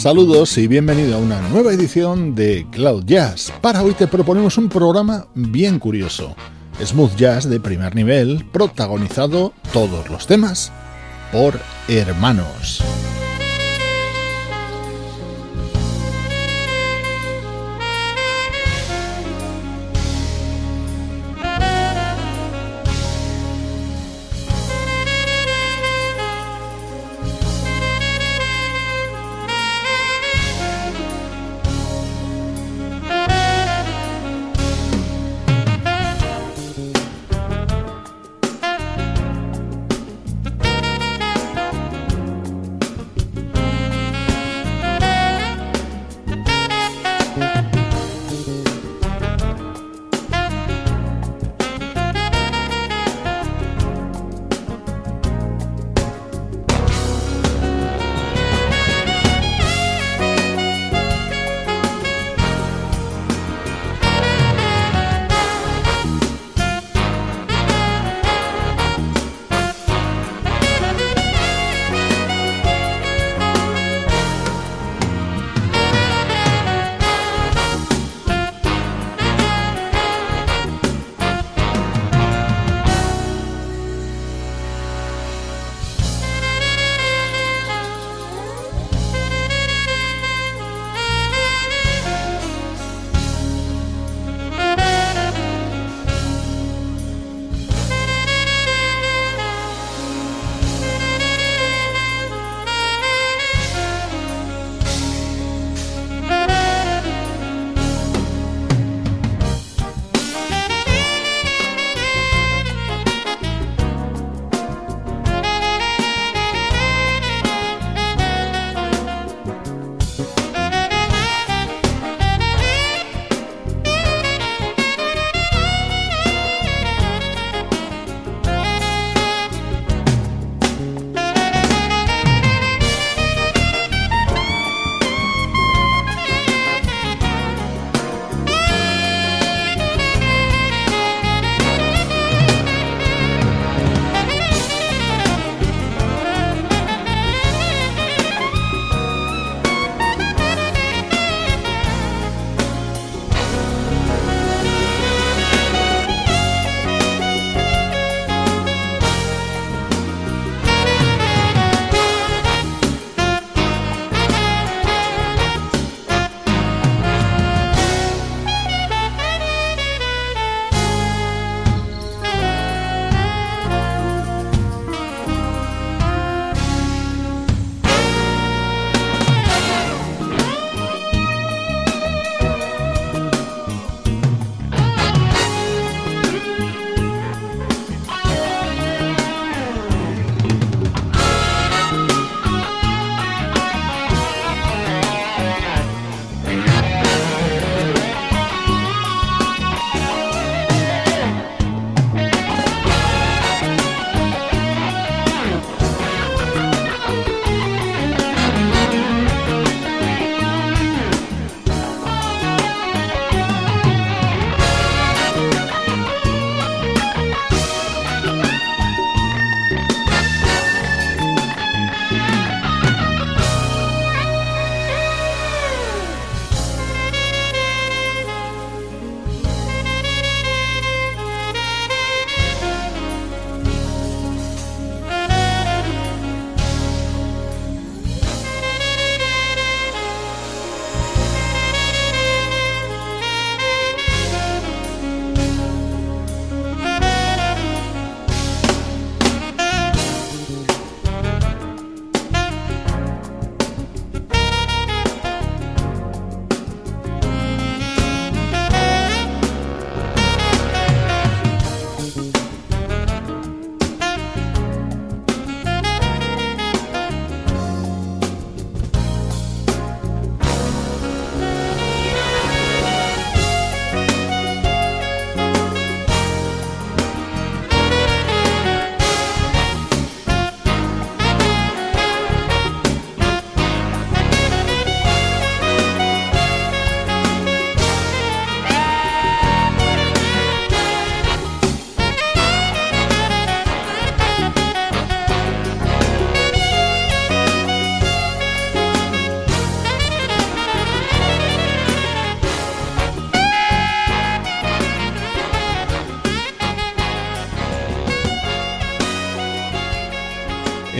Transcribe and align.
Saludos 0.00 0.56
y 0.56 0.66
bienvenido 0.66 1.16
a 1.16 1.18
una 1.18 1.46
nueva 1.50 1.74
edición 1.74 2.34
de 2.34 2.66
Cloud 2.70 3.04
Jazz. 3.04 3.52
Para 3.60 3.82
hoy 3.82 3.92
te 3.92 4.06
proponemos 4.06 4.56
un 4.56 4.70
programa 4.70 5.26
bien 5.34 5.78
curioso. 5.78 6.34
Smooth 6.82 7.16
Jazz 7.16 7.46
de 7.46 7.60
primer 7.60 7.94
nivel, 7.94 8.46
protagonizado 8.50 9.52
todos 9.74 10.08
los 10.08 10.26
temas 10.26 10.72
por 11.30 11.60
hermanos. 11.86 12.82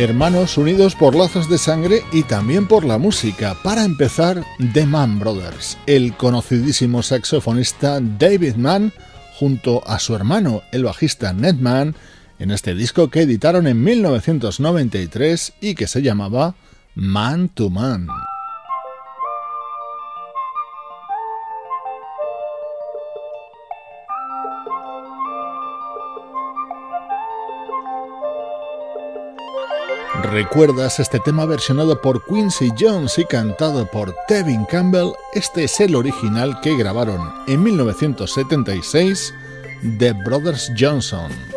Hermanos 0.03 0.57
unidos 0.57 0.95
por 0.95 1.15
lazos 1.15 1.49
de 1.51 1.59
sangre 1.59 2.03
y 2.11 2.23
también 2.23 2.67
por 2.67 2.85
la 2.87 2.97
música. 2.97 3.55
Para 3.63 3.85
empezar, 3.85 4.43
The 4.73 4.87
Mann 4.87 5.19
Brothers, 5.19 5.77
el 5.87 6.17
conocidísimo 6.17 7.03
saxofonista 7.03 8.01
David 8.01 8.55
Mann 8.55 8.93
junto 9.35 9.87
a 9.87 9.99
su 9.99 10.15
hermano, 10.15 10.63
el 10.73 10.85
bajista 10.85 11.35
Ned 11.35 11.57
Mann, 11.57 11.95
en 12.39 12.51
este 12.51 12.75
disco 12.75 13.11
que 13.11 13.23
editaron 13.23 13.67
en 13.67 13.83
1993 13.85 15.53
y 15.61 15.75
que 15.75 15.87
se 15.87 16.01
llamaba 16.01 16.55
Man 16.95 17.51
to 17.51 17.69
Man. 17.69 18.07
¿Recuerdas 30.31 31.01
este 31.01 31.19
tema 31.19 31.45
versionado 31.45 32.01
por 32.01 32.25
Quincy 32.25 32.71
Jones 32.79 33.19
y 33.19 33.25
cantado 33.25 33.87
por 33.87 34.15
Tevin 34.29 34.65
Campbell? 34.65 35.11
Este 35.35 35.65
es 35.65 35.81
el 35.81 35.97
original 35.97 36.61
que 36.61 36.77
grabaron 36.77 37.21
en 37.49 37.61
1976 37.61 39.35
The 39.99 40.13
Brothers 40.13 40.73
Johnson. 40.79 41.50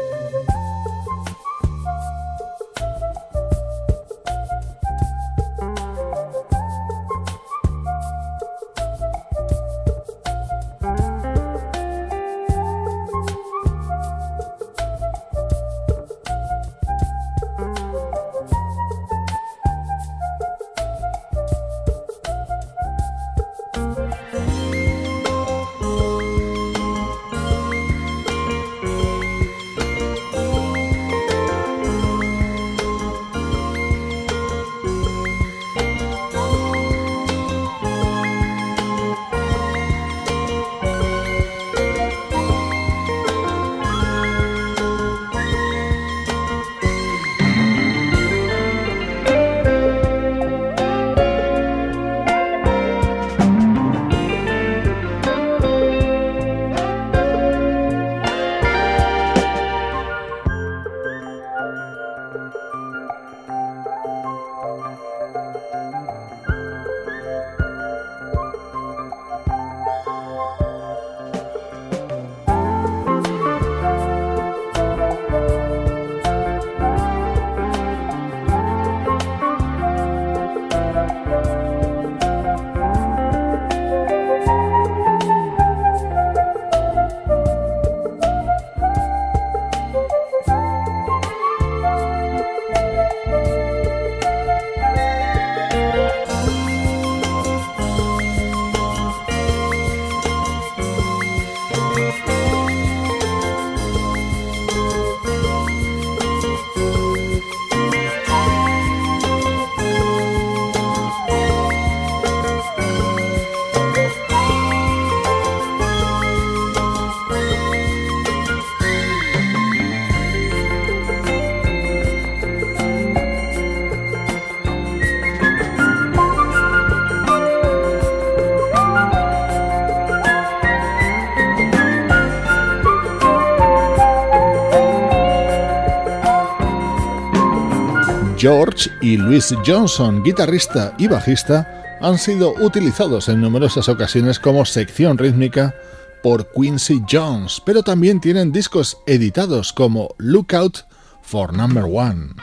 George 138.44 138.90
y 139.00 139.16
Louis 139.16 139.56
Johnson, 139.66 140.21
guitarrista 140.21 140.94
y 140.97 141.07
bajista, 141.07 141.97
han 142.02 142.18
sido 142.18 142.54
utilizados 142.59 143.30
en 143.30 143.40
numerosas 143.40 143.88
ocasiones 143.88 144.38
como 144.38 144.66
sección 144.66 145.18
rítmica 145.18 145.73
por 146.21 146.52
Quincy 146.52 147.02
Jones, 147.09 147.62
pero 147.66 147.83
también 147.83 148.19
tienen 148.19 148.52
discos 148.52 148.97
editados 149.07 149.71
como 149.71 150.14
Lookout 150.18 150.80
for 151.21 151.54
Number 151.54 151.85
One. 151.85 152.33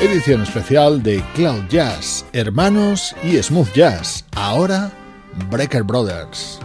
Edición 0.00 0.40
especial 0.44 1.02
de 1.02 1.22
Cloud 1.34 1.64
Jazz, 1.68 2.24
Hermanos 2.32 3.14
y 3.22 3.36
Smooth 3.36 3.70
Jazz, 3.74 4.24
ahora 4.34 4.90
Breaker 5.50 5.82
Brothers. 5.82 6.58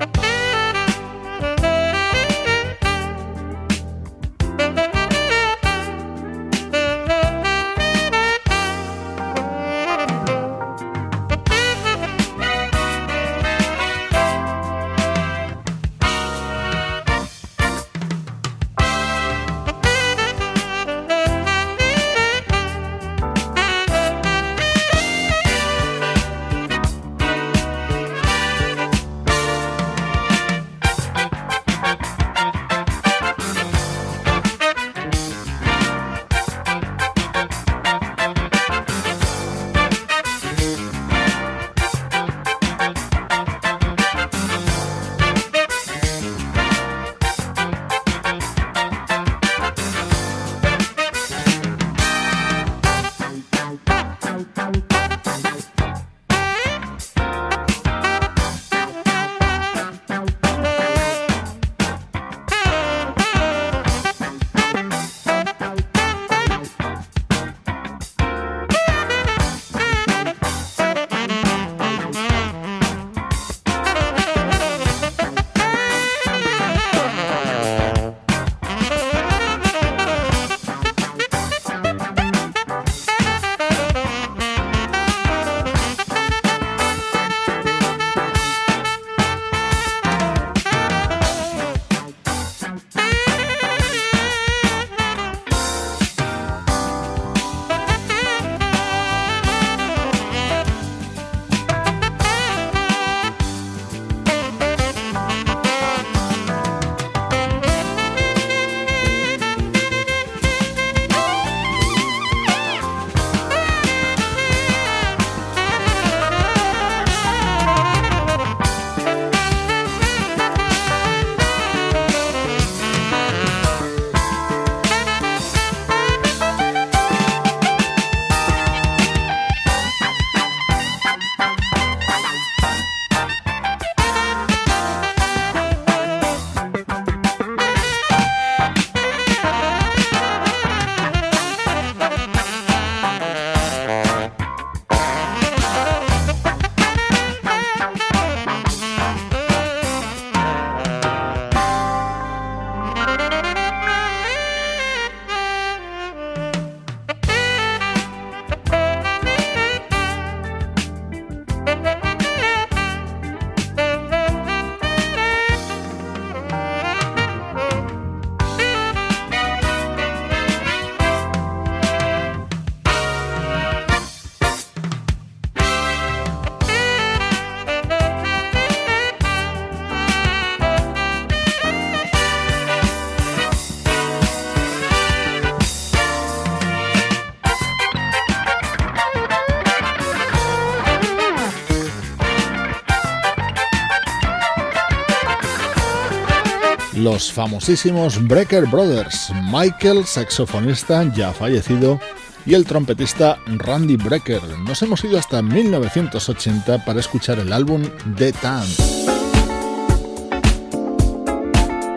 Los 197.01 197.31
famosísimos 197.31 198.25
Breaker 198.27 198.65
Brothers, 198.67 199.31
Michael, 199.51 200.05
saxofonista 200.05 201.11
ya 201.13 201.33
fallecido, 201.33 201.99
y 202.45 202.53
el 202.53 202.65
trompetista 202.65 203.39
Randy 203.45 203.97
Brecker. 203.97 204.41
Nos 204.59 204.81
hemos 204.81 205.03
ido 205.03 205.17
hasta 205.17 205.41
1980 205.41 206.85
para 206.85 206.99
escuchar 206.99 207.39
el 207.39 207.51
álbum 207.53 207.83
The 208.15 208.31
Tan. 208.33 208.65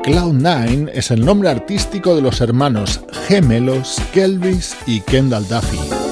Cloud9 0.04 0.90
es 0.92 1.10
el 1.10 1.24
nombre 1.24 1.48
artístico 1.48 2.14
de 2.14 2.22
los 2.22 2.40
hermanos 2.40 3.00
gemelos 3.26 3.96
Kelvis 4.12 4.76
y 4.86 5.00
Kendall 5.00 5.48
Duffy. 5.48 6.03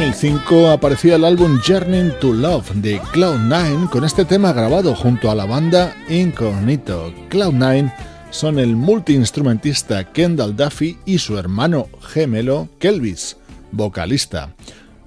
2005 0.00 0.70
aparecía 0.70 1.16
el 1.16 1.26
álbum 1.26 1.60
Journey 1.62 2.10
to 2.22 2.32
Love 2.32 2.70
de 2.76 2.98
Cloud9 3.12 3.90
con 3.90 4.02
este 4.02 4.24
tema 4.24 4.50
grabado 4.54 4.94
junto 4.94 5.30
a 5.30 5.34
la 5.34 5.44
banda 5.44 5.94
Incognito. 6.08 7.12
Cloud9 7.28 7.92
son 8.30 8.58
el 8.58 8.76
multiinstrumentista 8.76 10.10
Kendall 10.10 10.56
Duffy 10.56 10.96
y 11.04 11.18
su 11.18 11.36
hermano 11.36 11.90
gemelo 12.00 12.70
Kelvis, 12.78 13.36
vocalista. 13.72 14.54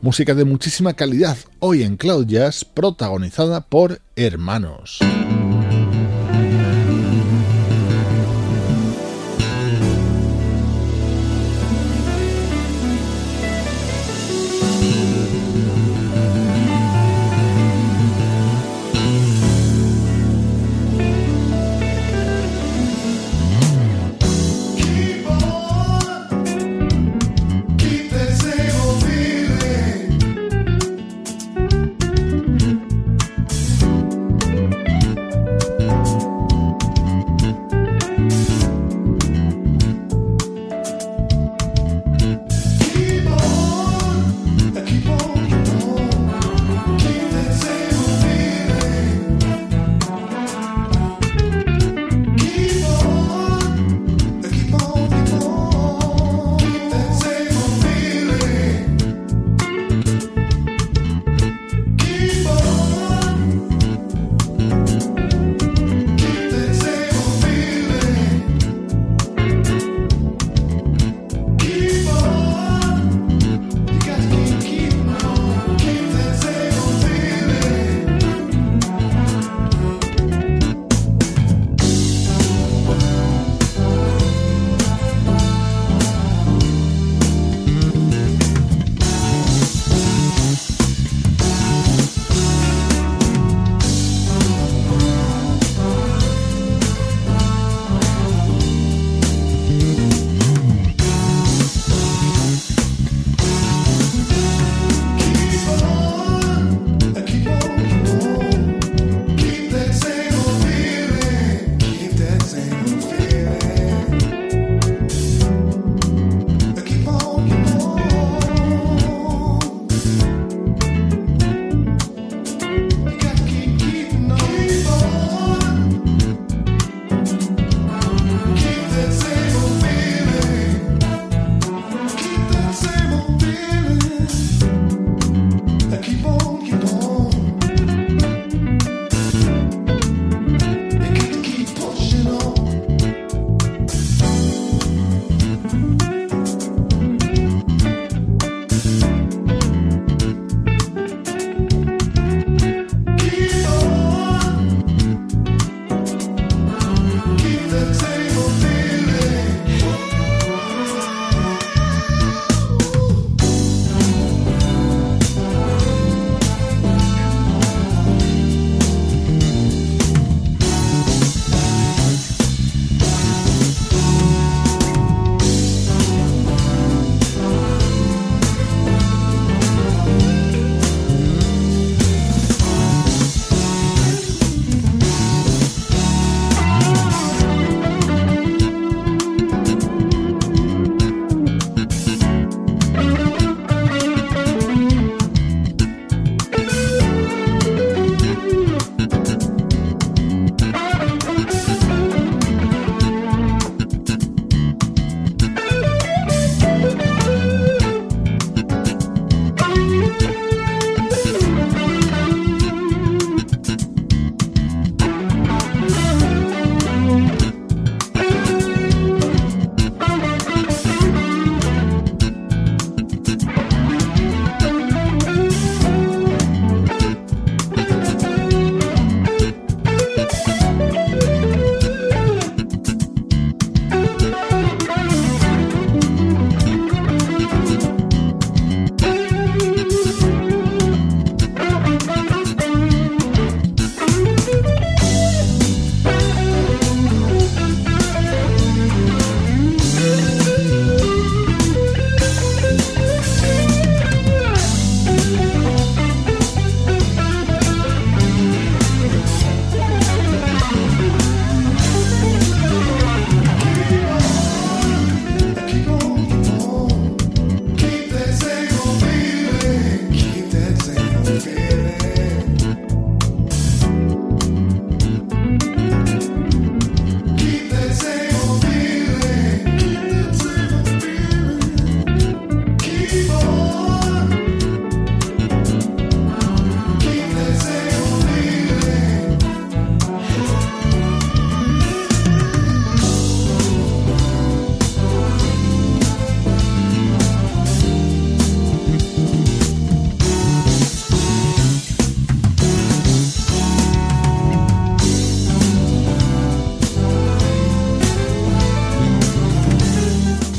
Música 0.01 0.36
de 0.36 0.45
muchísima 0.45 0.93
calidad 0.93 1.38
hoy 1.58 1.82
en 1.82 1.97
Cloud 1.97 2.27
Jazz 2.27 2.63
protagonizada 2.63 3.62
por 3.62 3.99
hermanos. 4.15 4.99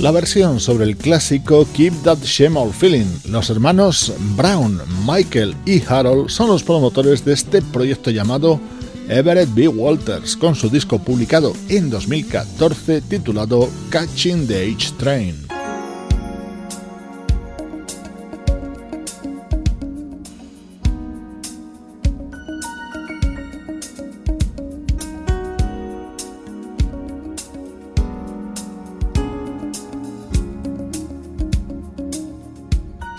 La 0.05 0.11
versión 0.11 0.61
sobre 0.61 0.85
el 0.85 0.99
clásico 0.99 1.67
Keep 1.73 2.03
That 2.03 2.19
Shame 2.23 2.61
All 2.61 2.75
Feeling. 2.75 3.07
Los 3.31 3.49
hermanos 3.49 4.13
Brown, 4.37 4.79
Michael 5.07 5.57
y 5.65 5.83
Harold 5.83 6.29
son 6.29 6.49
los 6.49 6.63
promotores 6.63 7.25
de 7.25 7.33
este 7.33 7.63
proyecto 7.63 8.11
llamado 8.11 8.61
Everett 9.09 9.49
B. 9.55 9.67
Walters, 9.67 10.37
con 10.37 10.55
su 10.55 10.69
disco 10.69 10.99
publicado 10.99 11.55
en 11.71 11.89
2014 11.89 13.01
titulado 13.01 13.71
Catching 13.89 14.47
the 14.47 14.75
H 14.75 14.93
Train. 14.99 15.44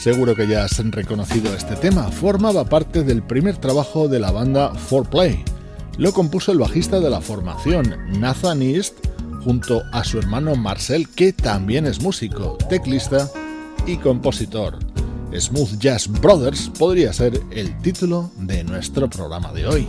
Seguro 0.05 0.35
que 0.35 0.47
ya 0.47 0.65
has 0.65 0.77
reconocido 0.91 1.51
este 1.55 1.75
tema, 1.75 2.11
formaba 2.11 2.65
parte 2.65 3.01
del 3.01 3.23
primer 3.23 3.57
trabajo 3.57 4.07
de 4.07 4.19
la 4.19 4.29
banda 4.29 4.71
4Play. 4.71 5.43
Lo 5.97 6.13
compuso 6.13 6.51
el 6.51 6.59
bajista 6.59 6.99
de 6.99 7.09
la 7.09 7.21
formación, 7.21 7.95
Nathan 8.19 8.61
East, 8.61 8.93
junto 9.43 9.81
a 9.91 10.03
su 10.03 10.19
hermano 10.19 10.55
Marcel, 10.55 11.09
que 11.09 11.33
también 11.33 11.87
es 11.87 12.03
músico, 12.03 12.55
teclista 12.69 13.31
y 13.87 13.97
compositor. 13.97 14.77
Smooth 15.35 15.79
Jazz 15.79 16.07
Brothers 16.07 16.69
podría 16.77 17.11
ser 17.11 17.41
el 17.49 17.75
título 17.79 18.29
de 18.37 18.63
nuestro 18.63 19.09
programa 19.09 19.53
de 19.53 19.65
hoy. 19.65 19.87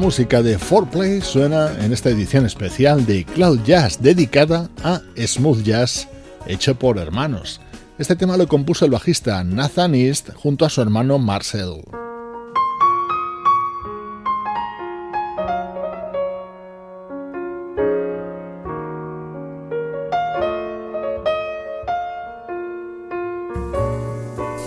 Música 0.00 0.42
de 0.42 0.58
4Play 0.58 1.20
suena 1.20 1.70
en 1.84 1.92
esta 1.92 2.08
edición 2.08 2.46
especial 2.46 3.04
de 3.04 3.26
Cloud 3.26 3.60
Jazz 3.64 4.00
dedicada 4.00 4.70
a 4.82 5.02
smooth 5.14 5.62
jazz 5.62 6.08
hecho 6.46 6.74
por 6.74 6.96
hermanos. 6.96 7.60
Este 7.98 8.16
tema 8.16 8.38
lo 8.38 8.48
compuso 8.48 8.86
el 8.86 8.92
bajista 8.92 9.44
Nathan 9.44 9.94
East 9.94 10.30
junto 10.34 10.64
a 10.64 10.70
su 10.70 10.80
hermano 10.80 11.18
Marcel. 11.18 11.82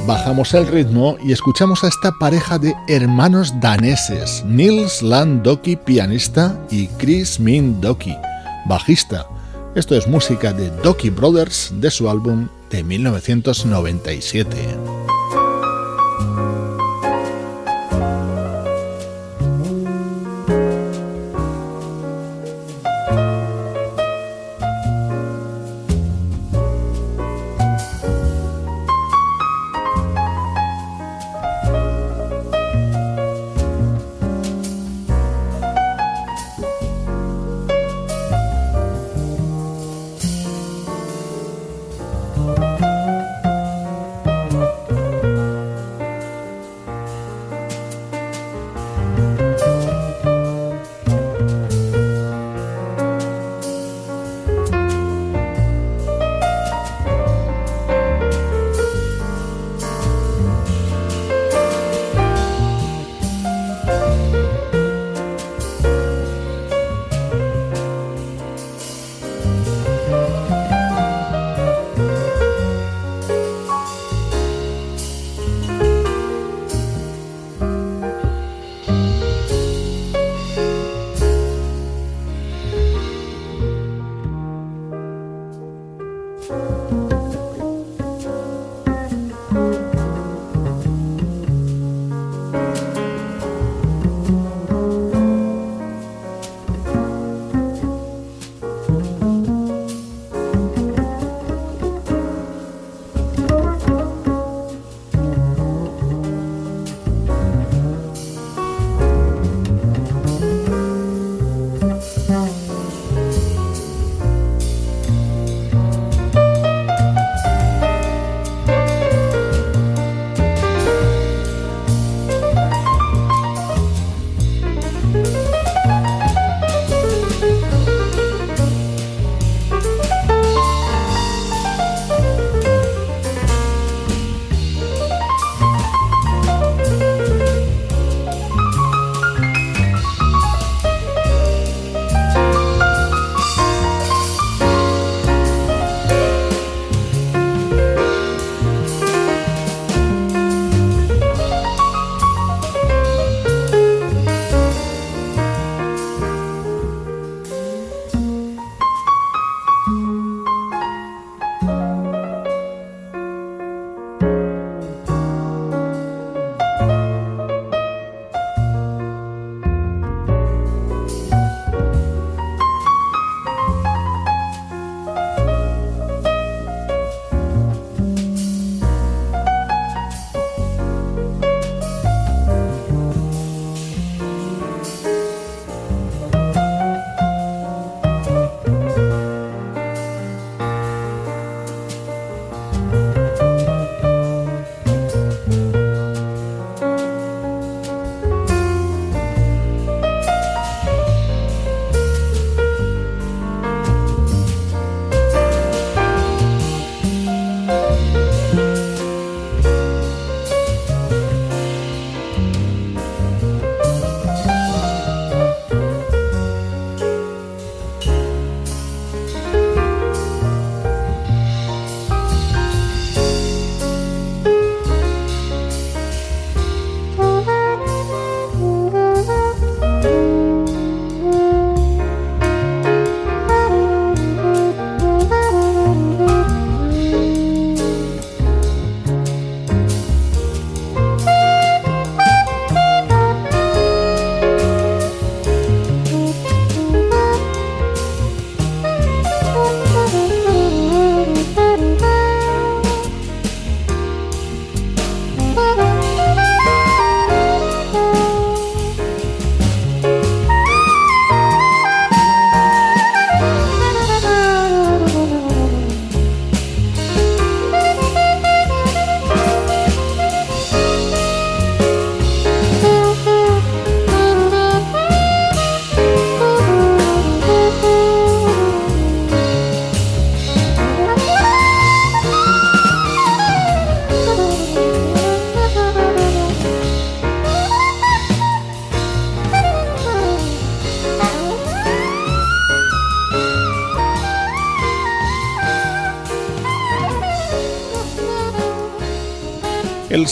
Bajamos 0.05 0.53
el 0.53 0.67
ritmo 0.67 1.17
y 1.23 1.31
escuchamos 1.31 1.83
a 1.83 1.87
esta 1.87 2.11
pareja 2.11 2.59
de 2.59 2.75
hermanos 2.87 3.53
daneses, 3.61 4.43
Nils 4.45 5.01
Land 5.01 5.43
Doki, 5.43 5.75
pianista, 5.75 6.59
y 6.69 6.87
Chris 6.87 7.39
Min 7.39 7.79
Doki, 7.79 8.15
bajista. 8.65 9.27
Esto 9.75 9.95
es 9.95 10.07
música 10.07 10.53
de 10.53 10.69
Doki 10.69 11.09
Brothers 11.09 11.71
de 11.75 11.89
su 11.89 12.09
álbum 12.09 12.49
de 12.69 12.83
1997. 12.83 15.02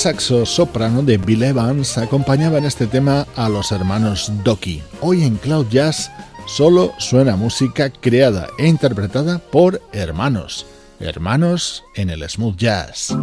saxo 0.02 0.48
soprano 0.48 1.04
de 1.04 1.20
Bill 1.20 1.44
Evans 1.44 2.00
acompañaba 2.00 2.58
en 2.58 2.66
este 2.66 2.88
tema 2.88 3.28
a 3.36 3.48
los 3.50 3.72
hermanos 3.72 4.32
Doki. 4.44 4.82
Hoy 5.00 5.24
en 5.24 5.36
Cloud 5.36 5.68
Jazz 5.70 6.10
solo 6.48 6.92
suena 6.98 7.36
música 7.36 7.92
creada 7.92 8.48
e 8.58 8.66
interpretada 8.66 9.38
por 9.38 9.80
hermanos. 9.94 10.66
Hermanos 11.00 11.84
en 11.93 12.10
el 12.10 12.28
smooth 12.28 12.56
jazz. 12.56 13.16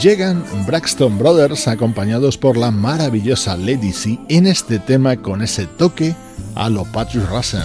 Llegan 0.00 0.42
Braxton 0.66 1.18
Brothers 1.18 1.68
acompañados 1.68 2.38
por 2.38 2.56
la 2.56 2.70
maravillosa 2.70 3.54
Lady 3.58 3.92
C 3.92 4.18
en 4.30 4.46
este 4.46 4.78
tema 4.78 5.16
con 5.16 5.42
ese 5.42 5.66
toque 5.66 6.14
a 6.54 6.70
lo 6.70 6.86
Patrick 6.86 7.28
Russell. 7.28 7.60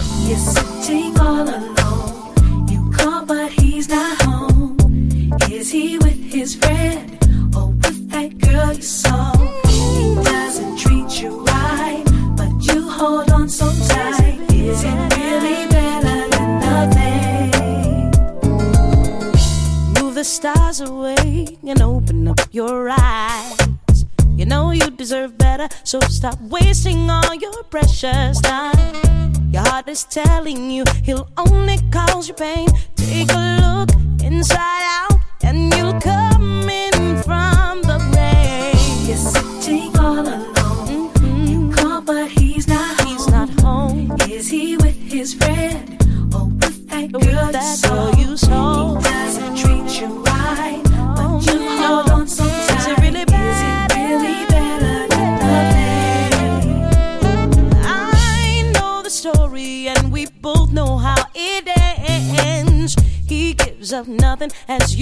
Stop 26.26 26.40
wasting 26.50 27.08
all 27.08 27.34
your 27.36 27.62
precious 27.70 28.40
time. 28.40 29.32
Your 29.52 29.62
heart 29.62 29.86
is 29.86 30.02
telling 30.02 30.72
you 30.72 30.82
he'll 31.04 31.28
only 31.38 31.78
cause 31.92 32.26
you 32.26 32.34
pain. 32.34 32.66
Take 32.96 33.30
a 33.30 33.60
look 33.62 33.90
inside 34.24 34.82
out, 34.82 35.20
and 35.44 35.72
you'll 35.72 36.00
come. 36.00 36.25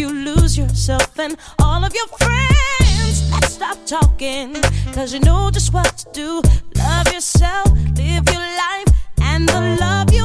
you 0.05 0.12
lose 0.12 0.59
yourself 0.59 1.18
and 1.18 1.34
all 1.62 1.82
of 1.82 1.94
your 1.94 2.07
friends. 2.18 3.30
Let's 3.32 3.55
stop 3.55 3.78
talking, 3.86 4.55
cause 4.92 5.14
you 5.14 5.20
know 5.20 5.50
just 5.50 5.72
what 5.72 5.90
to 5.98 6.07
do. 6.12 6.42
Love 6.76 7.07
yourself, 7.12 7.70
live 7.96 8.24
your 8.34 8.48
life, 8.64 8.88
and 9.22 9.48
the 9.48 9.61
love 9.80 10.12
you 10.12 10.24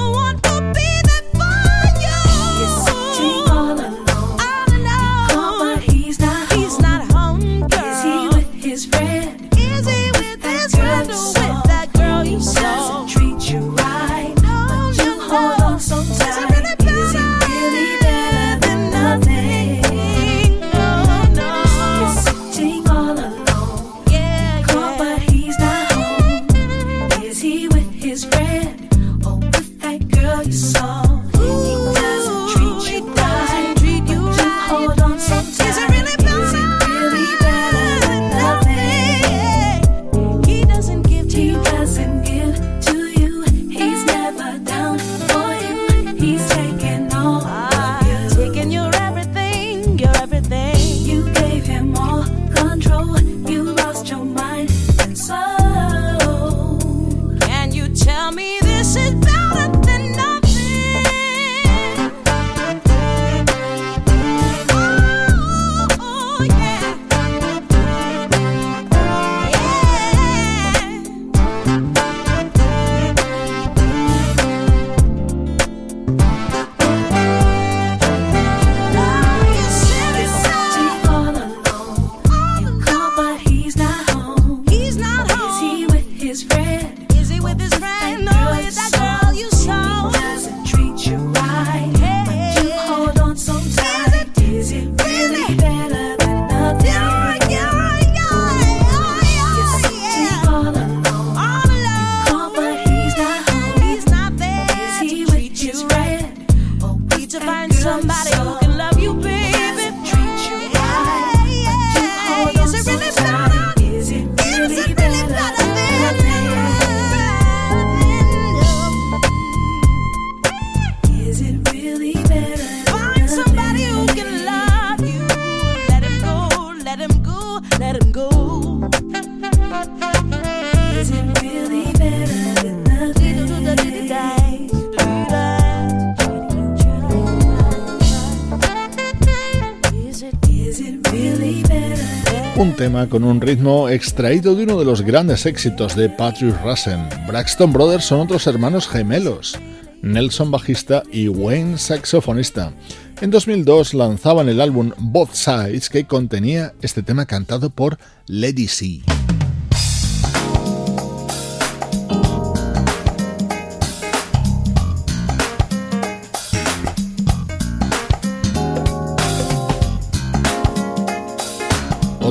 con 143.08 143.24
un 143.24 143.39
ritmo 143.39 143.88
extraído 143.88 144.56
de 144.56 144.64
uno 144.64 144.78
de 144.78 144.86
los 144.86 145.02
grandes 145.02 145.45
éxitos 145.45 145.95
de 145.95 146.10
Patrick 146.10 146.56
Russell. 146.64 147.00
Braxton 147.28 147.72
Brothers 147.72 148.06
son 148.06 148.22
otros 148.22 148.45
hermanos 148.47 148.88
gemelos, 148.88 149.58
Nelson 150.02 150.52
bajista 150.52 151.04
y 151.12 151.28
Wayne 151.30 151.78
saxofonista. 151.78 152.74
En 153.22 153.32
2002 153.32 153.93
lanzaban 153.93 154.50
el 154.50 154.60
álbum 154.60 154.91
Both 154.97 155.34
Sides 155.34 155.89
que 155.89 156.06
contenía 156.06 156.74
este 156.82 157.04
tema 157.04 157.26
cantado 157.26 157.70
por 157.70 157.97
Lady 158.28 158.68
C. 158.68 159.02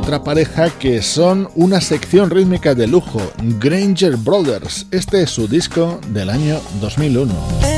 otra 0.09 0.25
pareja 0.25 0.71
que 0.71 1.03
son 1.03 1.51
una 1.55 1.83
sección 1.83 2.31
rítmica 2.31 2.75
de 2.75 2.87
lujo, 2.87 3.21
Granger 3.61 4.17
Brothers. 4.17 4.87
Este 4.91 5.21
es 5.21 5.29
su 5.29 5.47
disco 5.47 6.01
del 6.15 6.31
año 6.31 6.59
2001. 6.81 7.78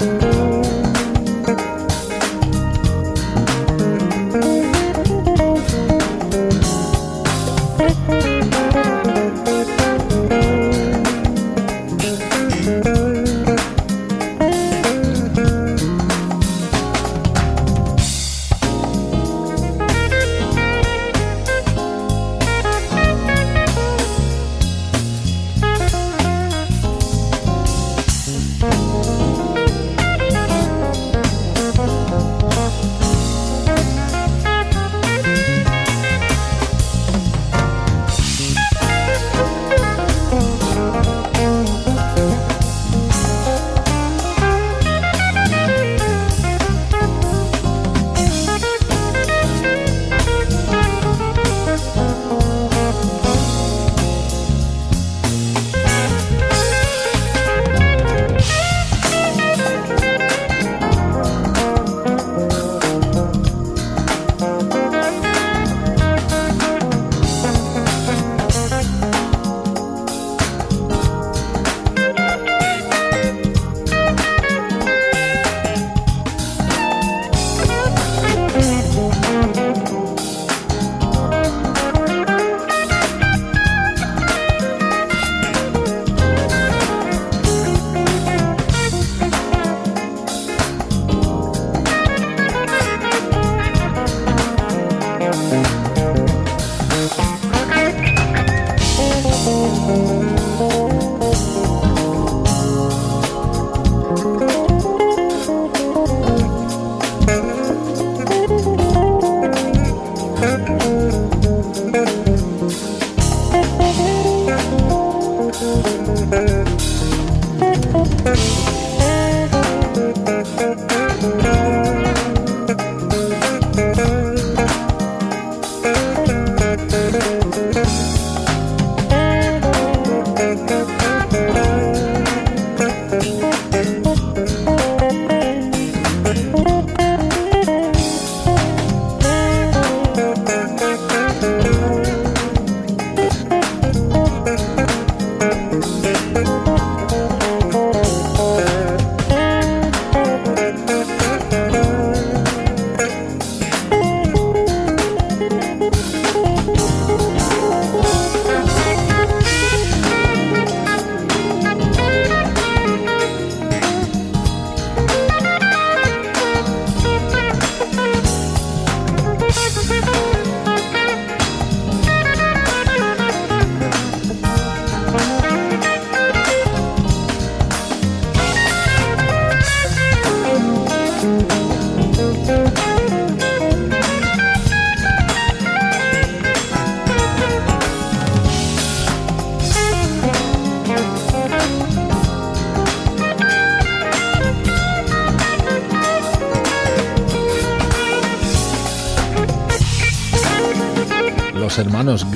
Hermanos 0.00 0.25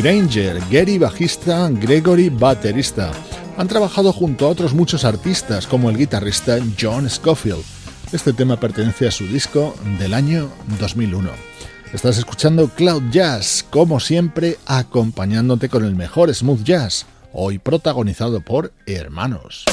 Granger, 0.03 0.63
Gary 0.71 0.97
bajista, 0.97 1.69
Gregory 1.69 2.31
baterista. 2.31 3.13
Han 3.59 3.69
trabajado 3.69 4.15
junto 4.15 4.47
a 4.47 4.49
otros 4.49 4.73
muchos 4.73 5.05
artistas 5.05 5.67
como 5.67 5.91
el 5.91 5.99
guitarrista 5.99 6.57
John 6.81 7.11
Scofield. 7.11 7.63
Este 8.11 8.33
tema 8.33 8.59
pertenece 8.59 9.07
a 9.07 9.11
su 9.11 9.27
disco 9.27 9.75
del 9.99 10.15
año 10.15 10.49
2001. 10.79 11.29
Estás 11.93 12.17
escuchando 12.17 12.69
Cloud 12.69 13.11
Jazz, 13.11 13.63
como 13.69 14.01
siempre, 14.01 14.57
acompañándote 14.65 15.69
con 15.69 15.85
el 15.85 15.95
mejor 15.95 16.35
smooth 16.35 16.63
jazz, 16.63 17.05
hoy 17.35 17.59
protagonizado 17.59 18.41
por 18.41 18.73
hermanos. 18.87 19.67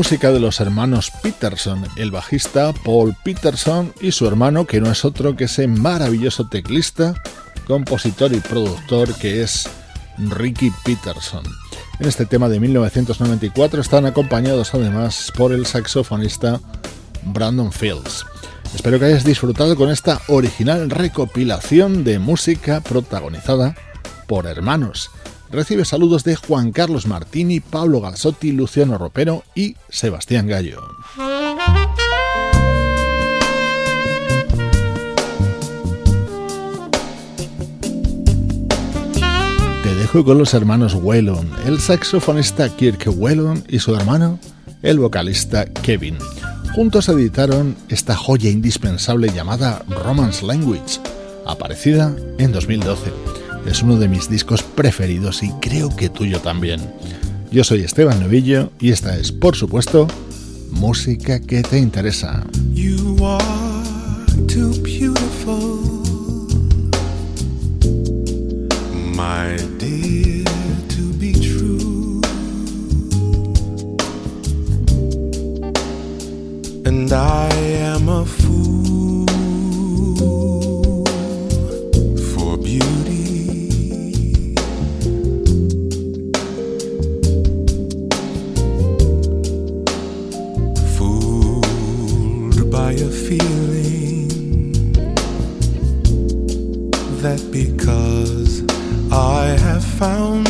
Música 0.00 0.32
de 0.32 0.40
los 0.40 0.60
hermanos 0.60 1.12
Peterson, 1.22 1.84
el 1.96 2.10
bajista 2.10 2.72
Paul 2.72 3.14
Peterson 3.22 3.92
y 4.00 4.12
su 4.12 4.26
hermano, 4.26 4.66
que 4.66 4.80
no 4.80 4.90
es 4.90 5.04
otro 5.04 5.36
que 5.36 5.44
ese 5.44 5.68
maravilloso 5.68 6.48
teclista, 6.48 7.22
compositor 7.66 8.32
y 8.32 8.40
productor 8.40 9.14
que 9.16 9.42
es 9.42 9.68
Ricky 10.16 10.72
Peterson. 10.86 11.44
En 11.98 12.08
este 12.08 12.24
tema 12.24 12.48
de 12.48 12.60
1994 12.60 13.82
están 13.82 14.06
acompañados 14.06 14.72
además 14.72 15.30
por 15.36 15.52
el 15.52 15.66
saxofonista 15.66 16.60
Brandon 17.24 17.70
Fields. 17.70 18.24
Espero 18.74 18.98
que 18.98 19.04
hayas 19.04 19.24
disfrutado 19.24 19.76
con 19.76 19.90
esta 19.90 20.22
original 20.28 20.88
recopilación 20.88 22.04
de 22.04 22.18
música 22.18 22.80
protagonizada 22.80 23.74
por 24.26 24.46
hermanos. 24.46 25.10
Recibe 25.52 25.84
saludos 25.84 26.22
de 26.22 26.36
Juan 26.36 26.70
Carlos 26.70 27.06
Martini, 27.06 27.58
Pablo 27.58 28.00
Galzotti, 28.00 28.52
Luciano 28.52 28.98
Ropero 28.98 29.42
y 29.56 29.74
Sebastián 29.88 30.46
Gallo. 30.46 30.80
Te 39.82 39.94
dejo 39.96 40.24
con 40.24 40.38
los 40.38 40.54
hermanos 40.54 40.94
Whelan, 40.94 41.50
el 41.66 41.80
saxofonista 41.80 42.68
Kirk 42.68 43.08
Whelan 43.08 43.64
y 43.68 43.80
su 43.80 43.96
hermano, 43.96 44.38
el 44.82 45.00
vocalista 45.00 45.64
Kevin. 45.66 46.16
Juntos 46.76 47.08
editaron 47.08 47.74
esta 47.88 48.14
joya 48.14 48.50
indispensable 48.50 49.32
llamada 49.34 49.84
Romance 49.88 50.46
Language, 50.46 51.00
aparecida 51.44 52.14
en 52.38 52.52
2012. 52.52 53.39
Es 53.66 53.82
uno 53.82 53.96
de 53.96 54.08
mis 54.08 54.28
discos 54.28 54.62
preferidos 54.62 55.42
y 55.42 55.50
creo 55.60 55.94
que 55.94 56.08
tuyo 56.08 56.40
también. 56.40 56.80
Yo 57.50 57.64
soy 57.64 57.82
Esteban 57.82 58.20
Novillo 58.20 58.70
y 58.80 58.90
esta 58.90 59.16
es, 59.16 59.32
por 59.32 59.56
supuesto, 59.56 60.06
música 60.70 61.40
que 61.40 61.62
te 61.62 61.78
interesa. 61.78 62.44
You 62.72 63.16
are 63.24 64.46
too 64.46 64.70
beautiful, 64.82 65.90
found 100.00 100.49